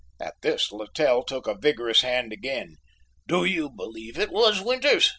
[0.19, 2.77] At this Littell took a vigorous hand again.
[3.27, 5.09] "Do you believe it was Winters?"